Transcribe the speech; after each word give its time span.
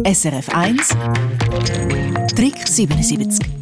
SRF 0.00 0.48
1 0.48 0.76
Trick 2.34 2.56
77 2.66 3.61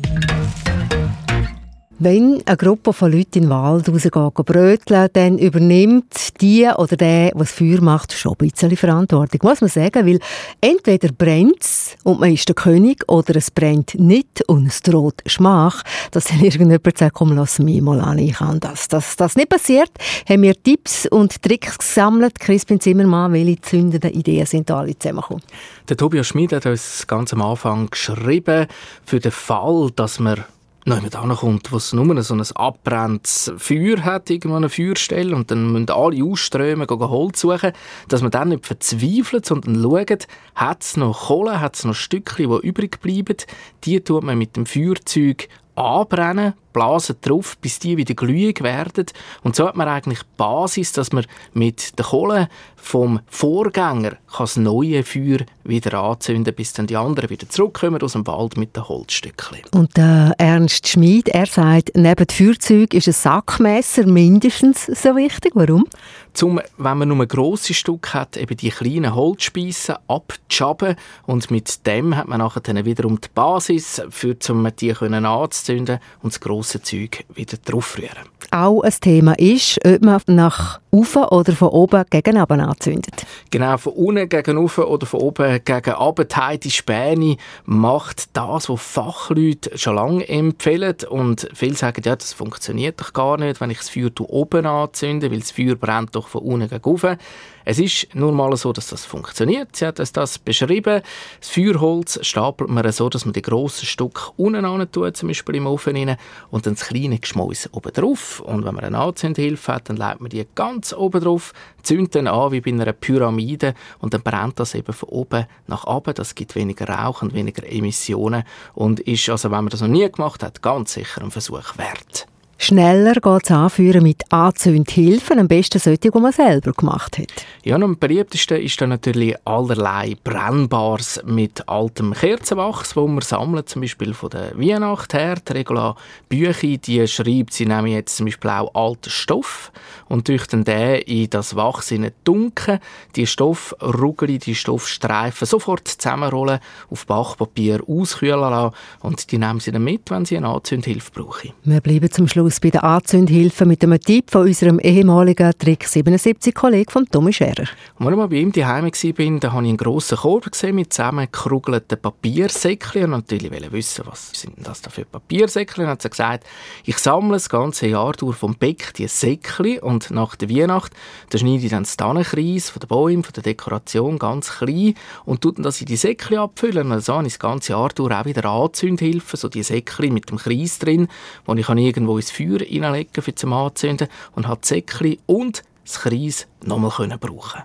wenn 2.01 2.43
eine 2.47 2.57
Gruppe 2.57 2.95
von 2.95 3.13
Leuten 3.13 3.39
in 3.39 3.43
den 3.45 3.51
Wald 3.51 3.89
rausgeht, 3.89 4.35
bröteln, 4.35 5.09
dann 5.13 5.39
übernimmt 5.39 6.41
die 6.41 6.67
oder 6.67 6.97
der, 6.97 7.33
das 7.33 7.53
Feuer 7.53 7.83
macht, 7.83 8.15
schon 8.15 8.33
ein 8.33 8.49
bisschen 8.49 8.75
Verantwortung, 8.75 9.41
muss 9.43 9.61
man 9.61 9.69
sagen, 9.69 10.07
weil 10.07 10.19
entweder 10.63 11.13
brennt 11.13 11.61
es 11.61 11.97
und 12.03 12.19
man 12.19 12.33
ist 12.33 12.49
der 12.49 12.55
König 12.55 13.05
oder 13.07 13.37
es 13.37 13.51
brennt 13.51 13.95
nicht 13.97 14.43
und 14.49 14.67
es 14.67 14.81
droht 14.81 15.23
Schmach, 15.27 15.83
dass 16.11 16.25
dann 16.25 16.41
irgendjemand 16.41 16.97
sagt, 16.97 17.15
komm, 17.15 17.37
lass 17.37 17.59
mich 17.59 17.83
mal 17.83 18.01
an, 18.01 18.19
ich 18.19 18.33
kann 18.33 18.61
das. 18.61 18.89
Dass 18.89 19.17
das 19.17 19.37
nicht 19.37 19.51
passiert, 19.51 19.91
haben 20.27 20.43
wir 20.43 20.55
Tipps 20.61 21.07
und 21.07 21.43
Tricks 21.43 21.77
gesammelt. 21.77 22.41
Crispin 22.41 22.81
Zimmermann, 22.81 23.35
welche 23.35 23.61
zündenden 23.61 24.13
Ideen 24.13 24.47
sind 24.47 24.71
da 24.71 24.79
alle 24.79 24.99
zusammengekommen? 24.99 25.43
Der 25.89 25.99
Tobias 25.99 26.29
Schmid 26.29 26.55
hat 26.55 26.65
uns 26.65 27.07
ganz 27.07 27.35
am 27.35 27.43
Anfang 27.43 27.91
geschrieben, 27.91 28.67
für 29.05 29.21
den 29.21 29.33
Fall, 29.33 29.91
dass 29.95 30.19
man 30.19 30.45
jemand 30.87 31.17
ankommt, 31.17 31.73
wo 31.73 31.77
es 31.77 31.93
nur 31.93 32.23
so 32.23 32.35
ein 32.35 32.43
abbrennendes 32.55 33.53
Feuer 33.57 34.05
hat, 34.05 34.31
irgendwo 34.31 34.57
eine 34.57 34.69
Feuerstelle, 34.69 35.35
und 35.35 35.51
dann 35.51 35.73
müssen 35.73 35.91
alle 35.91 36.25
ausströmen, 36.25 36.87
gehen 36.87 36.99
Holz 37.01 37.41
suchen, 37.41 37.73
dass 38.09 38.23
man 38.23 38.31
dann 38.31 38.49
nicht 38.51 38.67
verzweifelt, 38.67 39.47
sondern 39.47 39.83
schaut, 39.83 40.27
hat 40.55 40.83
es 40.83 40.97
noch 40.97 41.27
Kohle, 41.27 41.61
hat 41.61 41.77
es 41.77 41.85
noch 41.85 41.95
Stückchen, 41.95 42.51
die 42.51 42.67
übrig 42.67 43.01
bleiben, 43.01 43.37
die 43.85 44.01
tut 44.01 44.25
man 44.25 44.39
mit 44.39 44.57
dem 44.57 44.67
Feuerzeug 44.67 45.49
anbrennen, 45.75 46.55
blasen 46.73 47.17
drauf, 47.21 47.57
bis 47.59 47.79
die 47.79 47.97
wieder 47.97 48.15
glühig 48.15 48.63
werden. 48.63 49.07
Und 49.43 49.57
so 49.57 49.67
hat 49.67 49.77
man 49.77 49.89
eigentlich 49.89 50.21
die 50.21 50.29
Basis, 50.37 50.93
dass 50.93 51.13
man 51.13 51.27
mit 51.53 51.99
der 51.99 52.07
Kohle 52.07 52.49
vom 52.77 53.21
Vorgänger 53.29 54.17
das 54.37 54.57
neue 54.57 55.05
Feuer 55.05 55.41
wieder 55.65 56.01
anzünden 56.01 56.55
bis 56.55 56.73
dann 56.73 56.87
die 56.87 56.97
anderen 56.97 57.31
wieder 57.31 57.49
zurückkommen 57.49 58.03
aus 58.03 58.13
dem 58.13 58.27
Wald 58.27 58.57
mit 58.57 58.75
den 58.75 58.89
Holzstückchen. 58.89 59.59
Und 59.73 59.97
der 59.97 60.35
Ernst 60.39 60.89
Schmid, 60.89 61.29
er 61.29 61.47
sagt, 61.47 61.93
neben 61.95 62.27
Feuerzeug 62.29 62.95
ist 62.95 63.07
ein 63.07 63.13
Sackmesser 63.13 64.07
mindestens 64.07 64.87
so 64.87 65.15
wichtig. 65.17 65.53
Warum? 65.55 65.87
Zum, 66.33 66.61
wenn 66.79 66.99
man 66.99 67.09
nur 67.09 67.21
ein 67.21 67.29
grosses 67.29 67.77
Stück 67.77 68.15
hat, 68.15 68.37
eben 68.37 68.57
die 68.57 68.71
kleinen 68.71 69.15
Holzspiessen 69.15 69.97
abzuschaben 70.07 70.97
und 71.27 71.51
mit 71.51 71.87
dem 71.87 72.17
hat 72.17 72.29
man 72.29 72.39
nachher 72.39 72.61
dann 72.61 72.85
wiederum 72.85 73.21
die 73.21 73.29
Basis, 73.35 74.01
für, 74.11 74.37
um 74.49 74.69
die 74.77 74.93
anzuzünden 74.93 75.99
und 76.23 76.33
das 76.33 76.41
grosse 76.41 76.60
Zeug 76.63 77.25
wieder 77.35 77.57
draufrühren. 77.59 78.29
Auch 78.53 78.83
ein 78.83 78.93
Thema 79.01 79.39
ist, 79.39 79.79
ob 79.87 80.03
man 80.03 80.21
nach 80.27 80.81
oben 80.91 81.25
oder 81.27 81.53
von 81.53 81.69
oben 81.69 82.05
gegen 82.11 82.37
unten 82.37 82.61
anzündet. 82.61 83.25
Genau, 83.51 83.79
von 83.79 83.93
unten 83.93 84.29
gegen 84.29 84.59
oben 84.59 84.85
oder 84.85 85.07
von 85.07 85.21
oben 85.21 85.61
gegen 85.65 85.95
unten. 85.95 86.61
Die 86.61 86.71
Späne 86.71 87.37
macht 87.65 88.37
das, 88.37 88.69
was 88.69 88.83
Fachleute 88.83 89.79
schon 89.79 89.95
lange 89.95 90.29
empfehlen. 90.29 90.97
Und 91.09 91.49
viele 91.55 91.77
sagen, 91.77 92.03
ja, 92.05 92.17
das 92.17 92.33
funktioniert 92.33 93.01
doch 93.01 93.13
gar 93.13 93.37
nicht, 93.37 93.61
wenn 93.61 93.71
ich 93.71 93.79
das 93.79 93.89
Feuer 93.89 94.11
oben 94.19 94.67
anzünde, 94.67 95.31
weil 95.31 95.39
das 95.39 95.53
Feuer 95.53 95.77
brennt 95.77 96.17
doch 96.17 96.27
von 96.27 96.43
unten 96.43 96.69
gegen 96.69 96.85
oben. 96.85 97.19
Es 97.65 97.79
ist 97.79 98.09
nur 98.15 98.33
mal 98.33 98.57
so, 98.57 98.73
dass 98.73 98.89
das 98.89 99.05
funktioniert. 99.05 99.77
Sie 99.77 99.87
hat 99.87 100.01
uns 100.01 100.13
das 100.13 100.39
beschrieben. 100.39 101.03
Das 101.39 101.51
Feuerholz 101.51 102.19
stapelt 102.23 102.71
man 102.71 102.91
so, 102.91 103.09
dass 103.09 103.27
man 103.27 103.33
die 103.33 103.43
grossen 103.43 103.87
Stücke 103.87 104.33
unten 104.37 104.65
an 104.65 104.91
tut, 104.91 105.17
zum 105.17 105.29
Beispiel 105.29 105.57
im 105.57 105.67
Ofen 105.69 105.95
rein, 105.95 106.17
und 106.51 106.67
dann 106.67 106.75
das 106.75 106.89
kleine 106.89 107.19
Geschmäus 107.19 107.69
oben 107.73 107.93
drauf. 107.93 108.40
Und 108.41 108.65
wenn 108.65 108.75
man 108.75 108.85
eine 108.85 108.99
Anzündhilfe 108.99 109.75
hat, 109.75 109.89
dann 109.89 109.97
legt 109.97 110.21
man 110.21 110.31
die 110.31 110.47
ganz 110.55 110.93
oben 110.93 111.23
drauf, 111.23 111.53
zündet 111.83 112.15
dann 112.15 112.27
an 112.27 112.53
wie 112.53 112.61
bei 112.61 112.71
einer 112.71 112.93
Pyramide 112.93 113.75
und 113.99 114.15
dann 114.15 114.23
brennt 114.23 114.59
das 114.61 114.75
eben 114.75 114.93
von 114.93 115.09
oben 115.09 115.47
nach 115.67 115.85
unten. 115.85 116.15
Das 116.15 116.35
gibt 116.35 116.55
weniger 116.55 116.89
Rauch 116.89 117.23
und 117.23 117.35
weniger 117.35 117.67
Emissionen 117.67 118.45
und 118.75 119.01
ist, 119.01 119.29
also 119.29 119.51
wenn 119.51 119.65
man 119.65 119.69
das 119.69 119.81
noch 119.81 119.89
nie 119.89 120.11
gemacht 120.11 120.43
hat, 120.43 120.63
ganz 120.63 120.95
sicher 120.95 121.23
ein 121.23 121.31
Versuch 121.31 121.77
wert. 121.79 122.27
Schneller 122.63 123.15
geht 123.15 123.45
es 123.45 123.51
anführen 123.51 124.03
mit 124.03 124.31
Anzündhilfen, 124.31 125.39
am 125.39 125.49
besten 125.49 125.79
solche, 125.79 126.11
die 126.11 126.19
man 126.21 126.31
selber 126.31 126.73
gemacht 126.73 127.17
hat. 127.17 127.47
Ja, 127.65 127.77
und 127.77 127.83
am 127.83 127.99
beliebtesten 127.99 128.61
ist 128.61 128.79
dann 128.83 128.91
natürlich 128.91 129.35
allerlei 129.47 130.15
Brennbares 130.23 131.23
mit 131.25 131.67
altem 131.67 132.13
Kerzenwachs, 132.13 132.95
wo 132.97 133.09
man 133.09 133.23
sammelt, 133.23 133.71
zum 133.71 133.81
Beispiel 133.81 134.13
von 134.13 134.29
der 134.29 134.53
Weihnacht 134.59 135.15
her. 135.15 135.37
Die 135.37 135.53
Regula 135.55 135.97
Büchi, 136.29 136.77
die 136.77 137.09
schreibt, 137.09 137.55
sie 137.55 137.65
nehmen 137.65 137.87
jetzt 137.87 138.19
zum 138.19 138.27
Beispiel 138.27 138.51
auch 138.51 138.75
alten 138.75 139.09
Stoff 139.09 139.73
und 140.09 140.29
durch 140.29 140.47
den 140.47 140.65
in 140.65 141.31
das 141.31 141.57
Wachs 141.57 141.95
dunkel, 142.25 142.79
die 143.17 143.27
Stoffrugeli, 143.27 144.39
die 144.39 144.55
Stoffstreifen 144.55 145.47
sofort 145.47 145.89
zusammenrollen, 145.89 146.61
auf 146.91 147.07
Bachpapier 147.07 147.81
auskühlen 147.89 148.39
lassen 148.39 148.75
und 149.01 149.33
die 149.33 149.39
nehmen 149.39 149.61
sie 149.61 149.73
dann 149.73 149.83
mit, 149.85 150.11
wenn 150.11 150.27
sie 150.27 150.37
eine 150.37 150.49
Anzündhilfe 150.49 151.11
brauchen. 151.13 151.53
Wir 151.65 151.81
bleiben 151.81 152.11
zum 152.11 152.29
Schluss 152.29 152.50
aus 152.51 152.59
bei 152.59 152.71
der 152.71 152.83
Anzündhilfe 152.83 153.65
mit 153.65 153.85
einem 153.85 154.01
Tipp 154.01 154.29
von 154.29 154.43
unserem 154.43 154.81
ehemaligen 154.81 155.53
Trick 155.57 155.85
77 155.87 156.53
Kollegen 156.53 156.91
von 156.91 157.07
Tommy 157.07 157.33
Scherer. 157.33 157.69
Als 157.99 158.11
ich 158.11 158.17
mal 158.17 158.27
bei 158.27 158.37
ihm 158.37 158.51
daheim 158.51 158.87
war, 158.87 159.39
da 159.41 159.53
habe 159.53 159.63
ich 159.63 159.69
einen 159.69 159.77
grossen 159.77 160.19
Korb 160.19 160.51
gesehen 160.51 160.75
mit 160.75 160.93
zusammengekrugelten 160.93 162.01
Papiersäckchen 162.01 163.05
und 163.05 163.11
natürlich 163.31 163.53
wollte 163.53 163.71
wissen, 163.71 164.05
was 164.07 164.33
sind 164.33 164.55
das 164.67 164.83
da 164.83 164.91
für 164.91 165.05
Papiersäckchen. 165.05 165.85
Und 165.85 165.91
hat 165.91 166.03
sie 166.03 166.11
gesagt, 166.11 166.45
ich 166.85 166.99
sammle 166.99 167.35
das 167.35 167.49
ganze 167.49 167.87
Jahr 167.87 168.13
durch 168.15 168.37
vom 168.37 168.57
Beck 168.57 168.95
die 168.95 169.07
Säckchen 169.07 169.79
und 169.79 170.11
nach 170.11 170.35
der 170.35 170.51
Weihnacht 170.51 170.93
da 171.29 171.39
schneide 171.39 171.65
ich 171.65 171.71
dann 171.71 171.85
das 171.85 171.97
Tannenkreis 171.97 172.71
von 172.71 172.81
den 172.81 172.89
Bäumen, 172.89 173.23
von 173.23 173.33
der 173.33 173.45
Dekoration 173.45 174.19
ganz 174.19 174.51
klein 174.59 174.95
und 175.25 175.43
tue 175.43 175.55
das 175.59 175.81
in 175.81 175.87
die 175.87 175.97
Säckchen 175.97 176.39
abfüllen. 176.39 176.91
Und 176.91 177.05
so 177.05 177.15
habe 177.15 177.27
ich 177.29 177.35
das 177.35 177.39
ganze 177.39 177.73
Jahr 177.73 177.91
durch 177.91 178.13
auch 178.13 178.25
wieder 178.25 178.45
Anzündhilfe, 178.47 179.37
so 179.37 179.49
die 179.49 179.63
Säckchen 179.63 180.13
mit 180.13 180.31
dem 180.31 180.39
Kreis 180.39 180.81
drin, 180.81 181.07
wo 181.45 181.55
ich 181.55 181.69
irgendwo 181.69 182.17
ins 182.17 182.33
Feuer 182.41 182.61
reinlegen 182.61 183.23
für 183.23 183.35
zum 183.35 183.53
Anzünden 183.53 184.09
und 184.35 184.49
hat 184.49 184.65
Säckchen 184.65 185.19
und 185.27 185.63
das 185.85 186.01
Kreis 186.01 186.47
nochmal 186.65 187.19
brauchen 187.19 187.63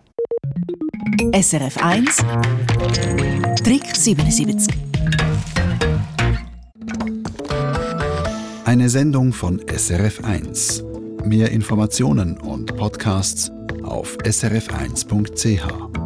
SRF 1.33 1.77
1 1.77 2.17
Trick 3.63 3.95
77 3.95 4.73
Eine 8.65 8.89
Sendung 8.89 9.31
von 9.31 9.61
SRF 9.67 10.23
1. 10.23 10.83
Mehr 11.23 11.51
Informationen 11.51 12.37
und 12.37 12.75
Podcasts 12.75 13.51
auf 13.83 14.17
srf1.ch. 14.17 16.04